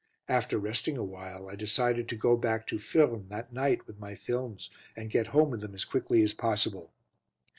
[0.27, 4.71] After resting awhile, I decided to go back to Furnes that night with my films
[4.95, 6.91] and get home with them as quickly as possible.